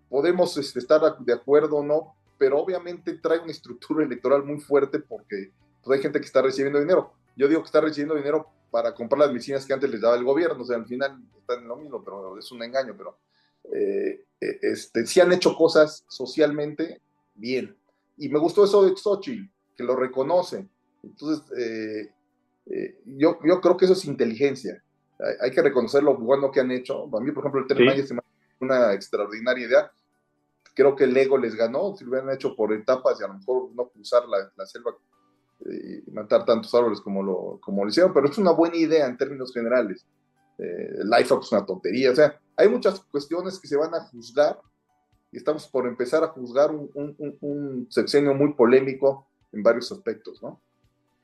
[0.09, 4.99] podemos este, estar de acuerdo o no, pero obviamente trae una estructura electoral muy fuerte
[4.99, 5.51] porque
[5.83, 7.13] pues, hay gente que está recibiendo dinero.
[7.35, 10.23] Yo digo que está recibiendo dinero para comprar las medicinas que antes les daba el
[10.23, 13.17] gobierno, o sea, al final están en lo mismo, pero es un engaño, pero
[13.73, 17.01] eh, eh, este, sí han hecho cosas socialmente
[17.35, 17.75] bien.
[18.17, 20.67] Y me gustó eso de Xochitl, que lo reconoce
[21.03, 22.13] entonces, eh,
[22.67, 24.83] eh, yo, yo creo que eso es inteligencia.
[25.39, 27.03] Hay, que reconocer lo bueno que han hecho.
[27.15, 28.11] A mí, por ejemplo, el Tren es
[28.59, 29.91] una extraordinaria idea.
[30.73, 33.35] Creo que el ego les ganó, si lo hubieran hecho por etapas y a lo
[33.35, 34.95] mejor no cruzar la, selva
[35.69, 39.05] eh, y matar tantos árboles como lo, como lo hicieron, pero es una buena idea
[39.05, 40.07] en términos generales.
[40.57, 42.11] Eh, Life es una tontería.
[42.11, 44.59] O sea, hay muchas cuestiones que se van a juzgar
[45.31, 50.41] y estamos por empezar a juzgar un, un, un sexenio muy polémico en varios aspectos,
[50.41, 50.61] ¿no?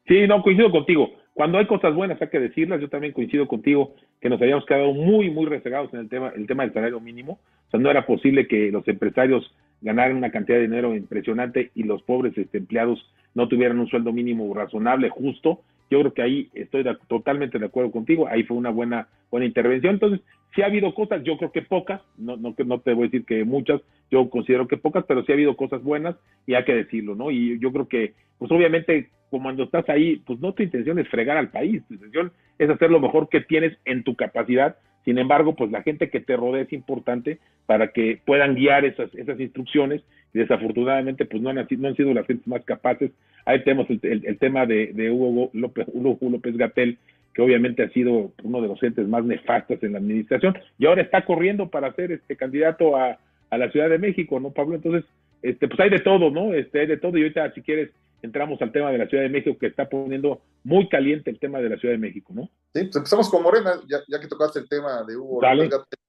[0.08, 1.12] Sí, no, coincido contigo.
[1.34, 2.80] Cuando hay cosas buenas hay que decirlas.
[2.82, 6.48] Yo también coincido contigo que nos habíamos quedado muy, muy resegados en el tema, el
[6.48, 7.40] tema del salario mínimo.
[7.68, 11.84] O sea, no era posible que los empresarios ganaran una cantidad de dinero impresionante y
[11.84, 15.62] los pobres este, empleados no tuvieran un sueldo mínimo razonable, justo.
[15.90, 18.28] Yo creo que ahí estoy totalmente de acuerdo contigo.
[18.28, 19.94] Ahí fue una buena, buena intervención.
[19.96, 20.22] Entonces,
[20.56, 23.26] sí ha habido cosas, yo creo que pocas, no, no, no te voy a decir
[23.26, 26.74] que muchas, yo considero que pocas, pero sí ha habido cosas buenas y hay que
[26.74, 27.32] decirlo, ¿no?
[27.32, 31.08] Y yo creo que, pues obviamente, como cuando estás ahí, pues no tu intención es
[31.10, 34.78] fregar al país, tu intención es hacer lo mejor que tienes en tu capacidad.
[35.06, 39.14] Sin embargo, pues la gente que te rodea es importante para que puedan guiar esas,
[39.16, 40.02] esas instrucciones
[40.34, 43.12] y desafortunadamente pues no han, no han sido las gentes más capaces.
[43.46, 46.98] Ahí tenemos el, tema de, de Hugo López, Hugo López Gatel,
[47.34, 51.04] que obviamente ha sido uno de los entes más nefastos en la administración, y ahora
[51.04, 54.76] está corriendo para ser este candidato a, a la Ciudad de México, ¿no, Pablo?
[54.76, 55.06] Entonces,
[55.42, 56.54] este, pues hay de todo, ¿no?
[56.54, 57.92] Este, hay de todo, y ahorita si quieres
[58.24, 61.60] entramos al tema de la Ciudad de México, que está poniendo muy caliente el tema
[61.60, 62.50] de la Ciudad de México, ¿no?
[62.74, 66.00] Sí, pues empezamos con Morena, ya, que tocaste el tema de Hugo López Gatel,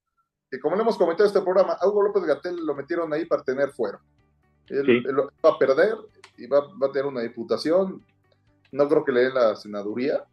[0.50, 3.26] que como le hemos comentado en este programa, a Hugo López Gatel lo metieron ahí
[3.26, 4.00] para tener fuero.
[4.68, 5.04] Él,
[5.44, 5.96] va a perder
[6.36, 8.02] y va, a tener una diputación,
[8.70, 10.24] no creo que le den la senaduría,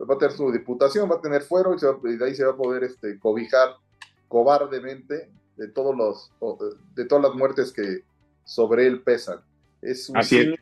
[0.00, 2.56] va a tener su diputación, va a tener fuero y, de ahí se va a
[2.56, 3.76] poder este, cobijar
[4.28, 6.32] cobardemente de todos los
[6.96, 8.02] de todas las muertes que
[8.44, 9.40] sobre él pesan.
[9.80, 10.54] Es un Así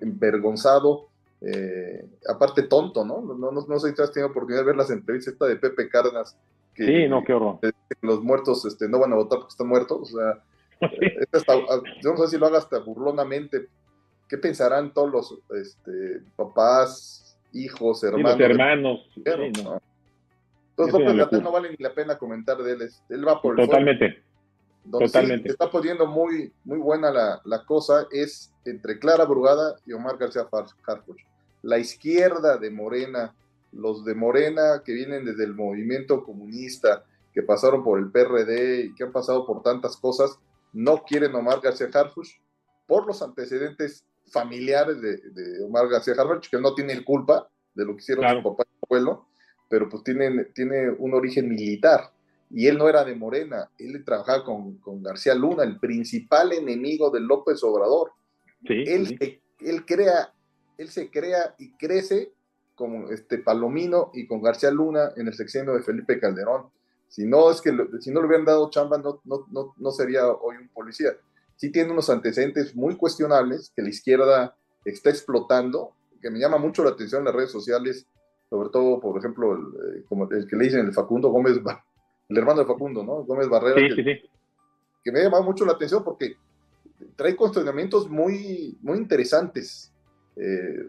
[0.00, 1.08] envergonzado,
[1.40, 3.20] eh, aparte tonto, ¿no?
[3.20, 5.88] No, no, no sé si has tenido oportunidad de ver las entrevistas esta de Pepe
[5.88, 6.36] Cárdenas.
[6.76, 7.58] Que, sí, no, qué horror.
[8.02, 10.12] los muertos este, no van a votar porque están muertos.
[10.12, 10.42] O sea,
[12.02, 13.68] yo no sé si lo haga hasta burlonamente.
[14.28, 18.38] ¿Qué pensarán todos los este, papás, hijos, hermanos?
[18.40, 19.80] hermanos.
[20.76, 22.90] Entonces, López no vale ni la pena comentar de él.
[23.08, 24.22] Él va por el Totalmente.
[24.90, 25.48] Totalmente.
[25.48, 30.46] está poniendo muy, muy buena la, la, cosa es entre Clara Brugada y Omar García
[30.86, 31.20] Harfuch.
[31.62, 33.34] La izquierda de Morena,
[33.72, 38.94] los de Morena que vienen desde el movimiento comunista, que pasaron por el PRD y
[38.94, 40.38] que han pasado por tantas cosas,
[40.72, 42.28] no quieren Omar García Harfuch
[42.86, 48.02] por los antecedentes familiares de, Omar García Harfuch, que no tiene culpa de lo que
[48.02, 49.26] hicieron su papá y su abuelo,
[49.68, 52.10] pero pues tiene, tiene un origen militar.
[52.50, 57.10] Y él no era de Morena, él trabajaba con, con García Luna, el principal enemigo
[57.10, 58.12] de López Obrador.
[58.64, 60.32] él, él, crea,
[60.78, 62.32] él se crea y crece
[62.76, 66.66] con este Palomino y con García Luna en el sexenio de Felipe Calderón.
[67.08, 70.28] Si no es que si no le hubieran dado chamba, no, no, no, no sería
[70.28, 71.10] hoy un policía.
[71.56, 76.84] Sí tiene unos antecedentes muy cuestionables que la izquierda está explotando, que me llama mucho
[76.84, 78.06] la atención en las redes sociales,
[78.50, 79.60] sobre todo, por ejemplo, el,
[79.98, 81.58] eh, como el que le dicen el Facundo Gómez
[82.28, 83.24] el hermano de Facundo, ¿no?
[83.24, 83.76] Gómez Barrera.
[83.94, 86.36] que, me ha llamado mucho la atención porque
[87.14, 89.92] trae cuestionamientos muy, muy interesantes
[90.36, 90.86] eh,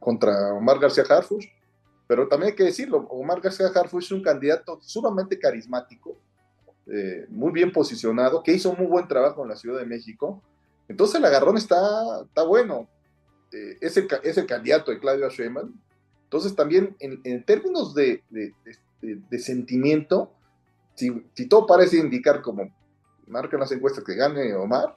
[0.00, 1.46] contra Omar García Harfuch,
[2.06, 6.16] pero también hay que decirlo, Omar García Harfuch es un candidato sumamente carismático,
[6.86, 10.42] eh, muy bien posicionado, que hizo muy buen trabajo en la Ciudad de México.
[10.88, 12.88] Entonces el agarrón está, está bueno.
[13.52, 15.72] Eh, es, el, candidato de Claudio Sheinbaum.
[16.24, 20.32] Entonces también en, términos de, de, sentimiento,
[20.94, 21.10] si,
[21.48, 22.74] todo parece indicar como
[23.26, 24.96] marcan las encuestas que gane Omar,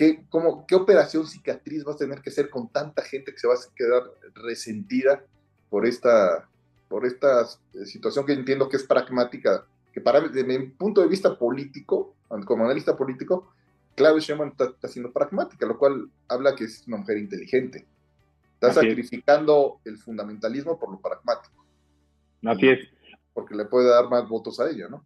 [0.00, 3.46] ¿qué, como, ¿qué operación cicatriz va a tener que hacer con tanta gente que se
[3.46, 5.22] va a quedar resentida
[5.68, 6.48] por esta,
[6.88, 7.46] por esta
[7.84, 12.14] situación que entiendo que es pragmática, que para desde mi punto de vista político,
[12.46, 13.52] como analista político,
[13.94, 17.86] Claudio Sheinbaum está, siendo pragmática, lo cual habla que es una mujer inteligente.
[18.54, 21.62] Está sacrificando el fundamentalismo por lo pragmático.
[22.46, 22.88] Así es.
[23.34, 25.04] Porque le puede dar más votos a ella, ¿no?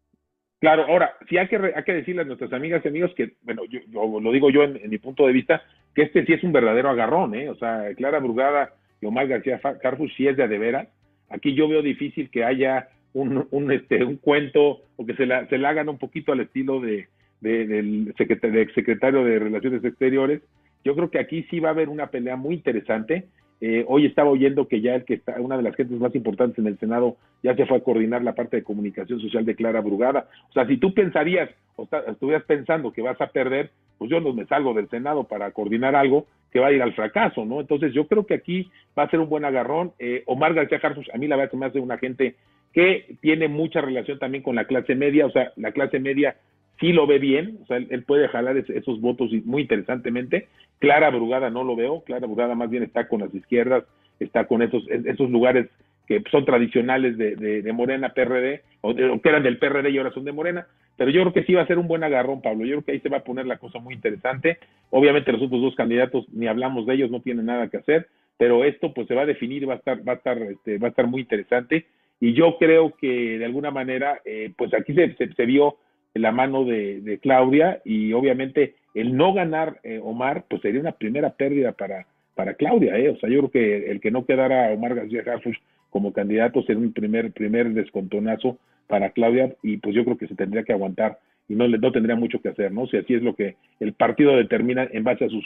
[0.64, 3.64] Claro, ahora, sí hay que, hay que decirle a nuestras amigas y amigos que, bueno,
[3.66, 3.80] yo,
[4.18, 5.62] lo digo yo en, mi punto de vista,
[5.94, 7.50] que este sí es un verdadero agarrón, ¿eh?
[7.50, 10.88] O sea, Clara Brugada y Omar García Carfus sí es de veras.
[11.28, 15.46] Aquí yo veo difícil que haya un, un, este, un cuento o que se la,
[15.48, 17.08] se la hagan un poquito al estilo de,
[17.42, 20.40] del secretario, secretario de Relaciones Exteriores.
[20.82, 23.26] Yo creo que aquí sí va a haber una pelea muy interesante
[23.60, 26.58] eh, hoy estaba oyendo que ya el que está, una de las gentes más importantes
[26.58, 29.80] en el Senado ya se fue a coordinar la parte de comunicación social de Clara
[29.80, 30.28] Brugada.
[30.50, 34.32] O sea, si tú pensarías o estuvieras pensando que vas a perder, pues yo no
[34.32, 37.60] me salgo del Senado para coordinar algo que va a ir al fracaso, ¿no?
[37.60, 39.92] Entonces yo creo que aquí va a ser un buen agarrón.
[39.98, 42.36] Eh, Omar García Carlos, a mí la verdad que me hace una gente
[42.72, 46.36] que tiene mucha relación también con la clase media, o sea, la clase media
[46.80, 50.48] sí lo ve bien, o sea, él, puede jalar esos votos muy interesantemente.
[50.78, 53.84] Clara Brugada no lo veo, Clara Brugada más bien está con las izquierdas,
[54.20, 55.68] está con esos, esos lugares
[56.06, 60.24] que son tradicionales de, de, Morena, PRD, o, que eran del PRD y ahora son
[60.24, 62.72] de Morena, pero yo creo que sí va a ser un buen agarrón, Pablo, yo
[62.72, 64.58] creo que ahí se va a poner la cosa muy interesante.
[64.90, 68.64] Obviamente los otros dos candidatos, ni hablamos de ellos, no tienen nada que hacer, pero
[68.64, 70.90] esto pues se va a definir, va a estar, va a estar, este, va a
[70.90, 71.86] estar muy interesante,
[72.20, 75.76] y yo creo que de alguna manera, eh, pues aquí se, se vio
[76.14, 81.30] la mano de, Claudia y obviamente el no ganar eh, Omar, pues sería una primera
[81.30, 83.10] pérdida para, para Claudia, ¿eh?
[83.10, 85.56] O sea, yo creo que el que no quedara Omar García Harfuch
[85.90, 90.34] como candidato sería un primer, primer descontonazo para Claudia y pues yo creo que se
[90.34, 92.86] tendría que aguantar y no, no tendría mucho que hacer, ¿no?
[92.86, 95.44] Si así es lo que el partido determina en base a sus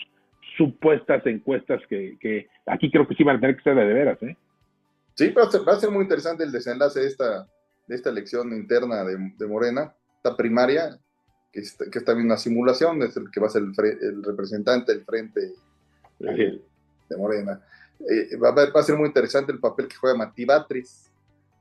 [0.57, 4.23] supuestas encuestas que, que aquí creo que sí van a tener que ser de, veras,
[4.23, 4.37] ¿eh?
[5.15, 7.49] Sí, va a, ser, va a ser muy interesante el desenlace de esta,
[7.87, 9.93] de esta elección interna de, de Morena
[10.37, 10.99] primaria,
[11.53, 15.05] que es, que también una simulación, es el que va a ser el, representante del
[15.05, 15.53] frente
[16.19, 17.61] de Morena.
[18.01, 21.11] Eh, va, a ser muy interesante el papel que juega Mati Batris,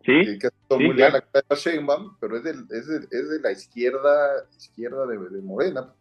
[0.06, 0.38] ¿Sí?
[0.40, 5.06] que, es muy leal a Sheinbaum, pero es de, es es de la izquierda, izquierda
[5.08, 5.94] de, Morena.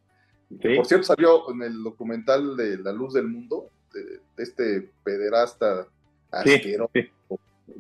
[0.49, 5.88] Por cierto, salió en el documental de La Luz del Mundo, de, este pederasta
[6.31, 6.92] asqueroso,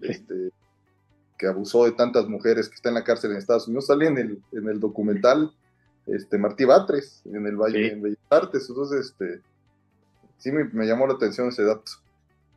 [0.00, 0.50] este,
[1.38, 4.18] que abusó de tantas mujeres que está en la cárcel en Estados Unidos, sale en
[4.18, 5.50] el, en el documental
[6.06, 8.66] este, Martí Batres, en el Valle, en Bellas Artes.
[8.68, 9.40] Entonces, este,
[10.38, 11.90] sí me, me, llamó la atención ese dato.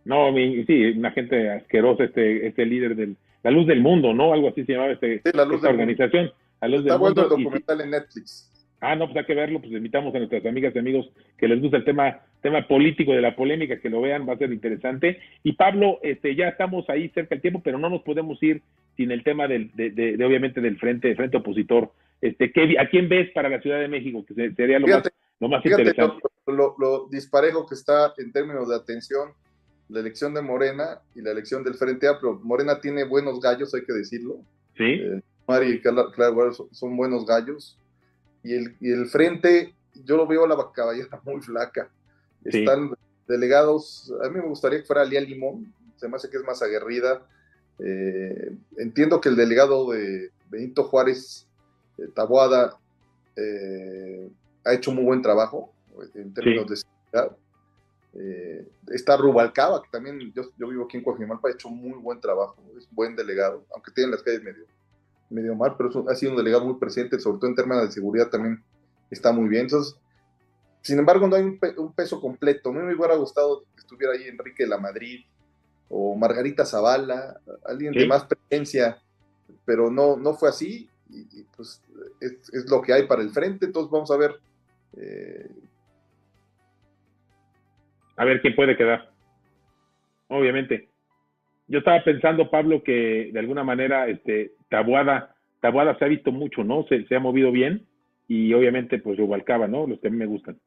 [0.05, 4.33] No, mi, sí, una gente asquerosa, este, este líder de La Luz del Mundo, ¿no?
[4.33, 6.31] Algo así se llamaba este, la luz esta organización.
[6.61, 8.49] La Luz Está bueno el documental en Netflix.
[8.81, 11.61] Ah, no, pues hay que verlo, pues invitamos a nuestras amigas y amigos que les
[11.61, 15.19] gusta el tema, tema político de la polémica, que lo vean, va a ser interesante.
[15.43, 18.62] Y Pablo, este, ya estamos ahí cerca del tiempo, pero no nos podemos ir
[18.95, 21.91] sin el tema del, de, de, obviamente del frente, frente opositor.
[22.21, 24.25] Este, ¿qué, ¿A quién ves para la Ciudad de México?
[24.25, 25.04] Que sería lo más,
[25.39, 26.21] lo más interesante.
[26.47, 29.30] Lo, lo, disparejo que está en términos de atención
[29.89, 32.39] la elección de Morena y la elección del Frente Amplio.
[32.43, 34.38] Morena tiene buenos gallos, hay que decirlo.
[34.78, 34.84] Sí.
[34.84, 37.78] Eh, Mari y Claro, son buenos gallos
[38.43, 39.73] y el, y el frente,
[40.06, 41.89] yo lo veo a la caballera muy flaca.
[42.43, 42.93] Están
[43.28, 46.62] delegados, a mí me gustaría que fuera Lía Limón, se me hace que es más
[46.62, 47.21] aguerrida.
[47.80, 51.47] Eh, entiendo que el delegado de Benito Juárez,
[51.97, 52.78] eh, Taboada,
[53.36, 54.30] eh,
[54.65, 55.71] ha hecho muy buen trabajo
[56.15, 57.38] en términos de seguridad.
[58.91, 62.56] está Rubalcaba, que también yo, yo, vivo aquí en Coajimalpa, ha hecho muy buen trabajo,
[62.78, 64.65] es buen delegado, aunque tiene las calles medio,
[65.30, 68.30] medio mal, pero ha sido un delegado muy presente, sobre todo en términos de seguridad
[68.30, 68.63] también
[69.10, 69.63] está muy bien.
[69.63, 69.95] Entonces,
[70.81, 72.69] sin embargo, no hay un, peso completo.
[72.69, 75.25] A mí me hubiera gustado que estuviera ahí Enrique de la Madrid
[75.89, 79.01] o Margarita Zavala, alguien de más presencia,
[79.65, 80.89] pero no, no fue así.
[81.09, 81.81] Y, pues
[82.21, 83.65] es, lo que hay para el frente.
[83.65, 84.35] Entonces, vamos a ver.
[84.97, 85.49] Eh,
[88.15, 89.11] a ver quién puede quedar.
[90.27, 90.89] Obviamente
[91.69, 96.63] yo estaba pensando, Pablo, que de alguna manera este, Tabuada, Tabuada se ha visto mucho,
[96.63, 96.83] ¿no?
[96.89, 97.85] Se, se ha movido bien
[98.27, 99.85] y obviamente pues Rubalcaba, ¿no?
[99.85, 100.57] Los que a mí me gustan.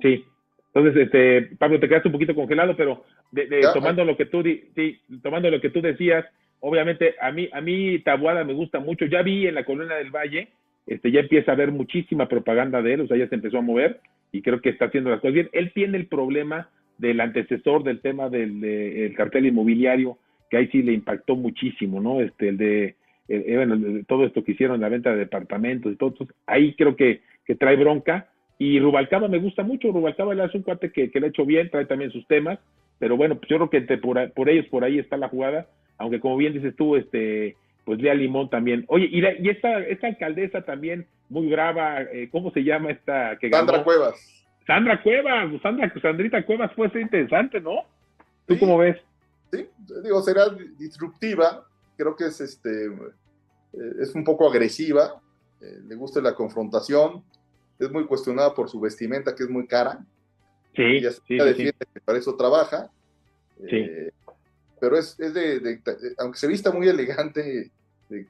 [0.00, 0.24] Sí.
[0.72, 5.00] Entonces, este, Pablo, te quedaste un poquito congelado, pero de, tomando lo que tú sí,
[5.22, 6.24] tomando lo que tú decías,
[6.60, 9.06] obviamente a mí a mí Tabuada me gusta mucho.
[9.06, 10.48] Ya vi en la Colonia del Valle,
[10.86, 13.62] este ya empieza a haber muchísima propaganda de él, o sea, ya se empezó a
[13.62, 14.00] mover
[14.32, 15.50] y creo que está haciendo las cosas bien.
[15.52, 20.18] Él tiene el problema del antecesor del tema del cartel inmobiliario,
[20.50, 22.20] que ahí sí le impactó muchísimo, ¿no?
[22.20, 22.94] Este, el de,
[24.06, 26.14] todo esto que hicieron, la venta de departamentos y todo,
[26.46, 28.28] ahí creo que, que trae bronca.
[28.60, 31.46] Y Rubalcaba me gusta mucho, Rubalcaba le hace un cuate que, que le ha hecho
[31.46, 32.58] bien, trae también sus temas,
[32.98, 36.20] pero bueno, pues yo creo que por, por ellos por ahí está la jugada, aunque
[36.20, 38.84] como bien dices tú, este, pues Lea Limón también.
[38.88, 43.38] Oye, y, y esta, esta alcaldesa también muy brava, eh, ¿cómo se llama esta?
[43.38, 44.44] Que Sandra Cuevas.
[44.66, 47.86] Sandra Cuevas, Sandra, Sandrita Cuevas puede ser interesante, ¿no?
[48.46, 48.98] ¿Tú cómo ves?
[49.50, 49.66] Sí,
[50.04, 55.22] digo, será disruptiva, creo que es este eh, es un poco agresiva,
[55.62, 57.24] eh, le gusta la confrontación,
[57.80, 60.04] es muy cuestionada por su vestimenta, que es muy cara.
[60.74, 62.90] Sí, ya sí, que para eso trabaja.
[63.66, 64.10] Eh,
[64.80, 65.80] pero es, es de,
[66.18, 67.70] aunque se vista muy elegante,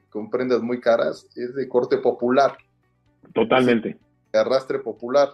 [0.09, 2.57] con prendas muy caras, es de corte popular.
[3.33, 3.97] Totalmente.
[4.33, 5.29] de arrastre popular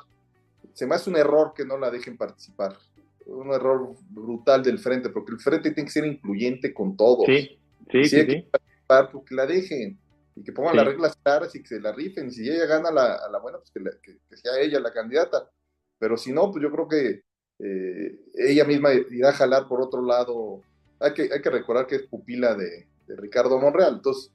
[0.77, 2.77] se me hace un error que no la dejen participar.
[3.25, 7.25] Un error brutal del frente, porque el frente tiene que ser incluyente con todos.
[7.25, 7.58] Sí,
[7.91, 8.27] sí, sí.
[8.27, 9.97] Que participar, pues la dejen
[10.38, 12.28] y que pongan las reglas claras y que se la rifen.
[12.28, 13.71] Y si ella gana la, a la buena, pues
[14.02, 15.50] que, sea ella la candidata.
[15.98, 17.23] Pero si no, pues yo creo que
[17.60, 20.62] eh, ella misma irá a jalar por otro lado.
[21.00, 23.96] Hay que, hay que recordar que es pupila de, Ricardo Monreal.
[23.96, 24.31] Entonces,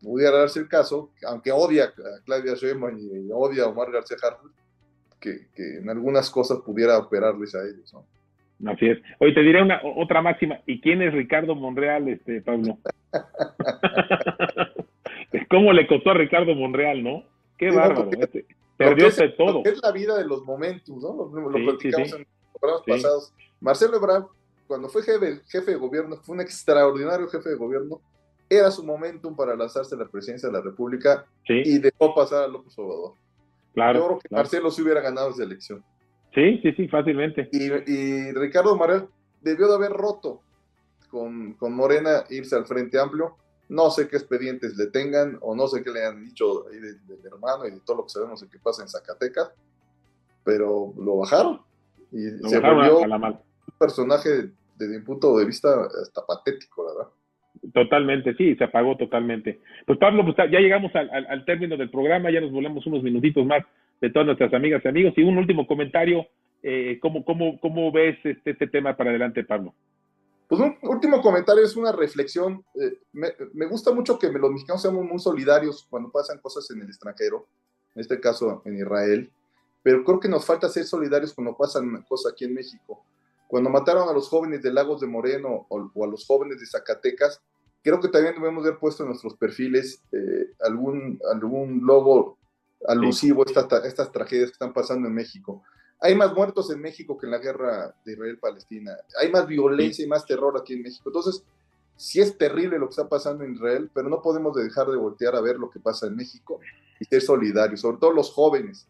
[0.00, 4.52] pudiera darse el caso, aunque odia a Claudia Sheinbaum y odia a Omar García Harfuch,
[5.18, 8.06] que, en algunas cosas pudiera operarles a ellos, ¿no?
[8.66, 8.98] Así es.
[9.18, 10.60] Hoy te diré una otra máxima.
[10.66, 12.78] ¿Y quién es Ricardo Monreal, este Pablo?
[15.48, 17.24] ¿Cómo le costó a Ricardo Monreal, no?
[17.56, 18.10] Qué bárbaro.
[18.18, 18.46] Este,
[18.76, 19.62] perdió es, todo.
[19.64, 21.30] Es la vida de los momentos, ¿no?
[21.32, 23.34] Lo, platicamos en los programas pasados.
[23.60, 24.24] Marcelo Ebrard,
[24.66, 28.00] cuando fue jefe, jefe de gobierno, fue un extraordinario jefe de gobierno.
[28.48, 32.48] Era su momentum para lanzarse a la presidencia de la República y dejó pasar a
[32.48, 33.14] López Obrador.
[33.72, 35.84] Claro, Yo creo que Marcelo se hubiera ganado esa elección.
[36.34, 37.48] Sí, sí, sí, fácilmente.
[37.52, 39.06] Y, Ricardo Morel
[39.40, 40.40] debió de haber roto
[41.10, 43.36] con, con, Morena, irse al Frente Amplio.
[43.68, 47.24] No sé qué expedientes le tengan o no sé qué le han dicho ahí del
[47.24, 49.50] hermano y de todo lo que sabemos de qué pasa en Zacatecas,
[50.44, 51.60] pero lo bajaron
[52.12, 53.38] y se volvió un
[53.78, 57.12] personaje desde mi punto de vista hasta patético, la verdad.
[57.72, 59.60] Totalmente, sí, se apagó totalmente.
[59.86, 63.62] Pues Pablo, pues ya llegamos al, término del programa, ya nos volvemos unos minutitos más
[64.00, 65.12] de todas nuestras amigas y amigos.
[65.16, 66.26] Y un último comentario,
[66.62, 69.74] eh, ¿cómo, cómo, cómo ves este, este tema para adelante, Pablo?
[70.50, 72.64] Pues un último comentario es una reflexión.
[72.74, 76.88] Eh, me, gusta mucho que los mexicanos seamos muy solidarios cuando pasan cosas en el
[76.88, 77.46] extranjero,
[77.94, 79.30] en este caso en Israel,
[79.80, 83.04] pero creo que nos falta ser solidarios cuando pasan cosas aquí en México.
[83.50, 87.42] Cuando mataron a los jóvenes de Lagos de Moreno o, a los jóvenes de Zacatecas,
[87.82, 92.38] creo que también debemos haber puesto en nuestros perfiles eh, algún, algún logo
[92.86, 95.64] alusivo a estas, estas tragedias que están pasando en México.
[96.00, 98.92] Hay más muertos en México que en la guerra de Israel-Palestina.
[99.20, 101.08] Hay más violencia y más terror aquí en México.
[101.08, 101.42] Entonces,
[101.96, 105.34] sí es terrible lo que está pasando en Israel, pero no podemos dejar de voltear
[105.34, 106.60] a ver lo que pasa en México
[107.00, 108.86] y ser solidarios, sobre todo los jóvenes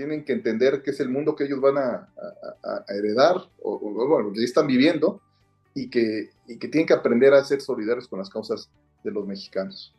[0.00, 2.08] tienen que entender que es el mundo que ellos van a,
[2.88, 3.78] heredar, o,
[4.08, 5.20] bueno, que están viviendo,
[5.74, 8.72] y que, y que tienen que aprender a ser solidarios con las causas
[9.04, 9.94] de los mexicanos.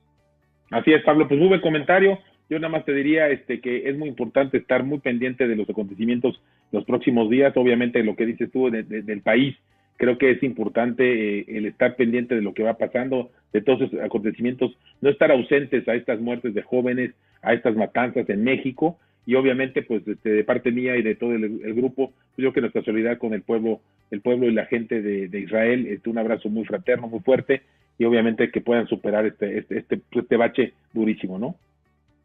[0.72, 2.18] Así es, Pablo, pues muy buen comentario.
[2.49, 5.70] Yo nada más te diría este, que es muy importante estar muy pendiente de los
[5.70, 6.41] acontecimientos
[6.72, 9.56] los próximos días, obviamente lo que dices tú del país,
[9.97, 11.04] creo que es importante
[11.41, 15.32] eh, el estar pendiente de lo que va pasando, de todos esos acontecimientos, no estar
[15.32, 17.12] ausentes a estas muertes de jóvenes,
[17.43, 21.74] a estas matanzas en México y obviamente pues de parte mía y de todo el,
[21.74, 25.39] grupo pues, yo que nuestra solidaridad con el pueblo el pueblo y la gente de,
[25.39, 27.61] Israel este, un abrazo muy fraterno muy fuerte
[27.97, 31.55] y obviamente que puedan superar este este este, este bache durísimo no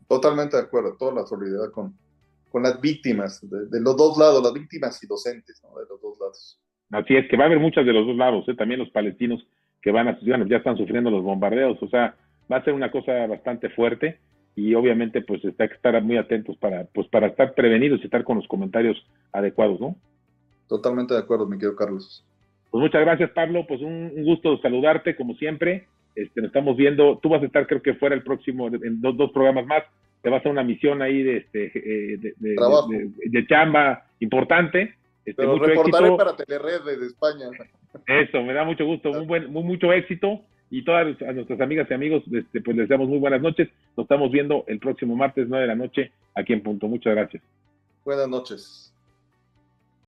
[0.09, 1.95] totalmente de acuerdo toda la solidaridad con
[2.51, 5.79] con las víctimas de, los dos lados las víctimas y docentes ¿no?
[5.79, 6.59] de los dos lados
[6.93, 8.55] así es que va a haber muchas de los dos lados ¿eh?
[8.55, 9.47] también los palestinos
[9.83, 12.17] que van a ya están sufriendo los bombardeos o sea
[12.51, 14.19] va a ser una cosa bastante fuerte
[14.57, 18.25] y obviamente pues hay que estar muy atentos para pues para estar prevenidos y estar
[18.25, 18.97] con los comentarios
[19.33, 19.95] adecuados, ¿no?
[20.67, 22.25] Totalmente de acuerdo, mi querido Carlos.
[22.71, 23.67] Pues muchas gracias, Pablo.
[23.69, 25.87] Pues un, gusto saludarte, como siempre.
[26.17, 27.19] Este, nos estamos viendo.
[27.23, 29.85] Tú vas a estar, creo que fuera el próximo, en dos, dos programas más.
[30.23, 34.95] Te vas a una misión ahí de, este, eh, de, de, chamba importante.
[35.25, 37.47] Este, Pero reportaré para Telered de España.
[38.07, 39.13] Eso, me da mucho gusto.
[39.13, 40.41] Muy, buen, muy mucho éxito
[40.71, 43.69] y todas a nuestras amigas y amigos, este, pues les damos muy buenas noches.
[43.97, 46.89] Nos estamos viendo el próximo martes, 9 de la noche, aquí en Punto.
[46.89, 47.43] Muchas gracias.
[48.05, 48.96] Buenas noches.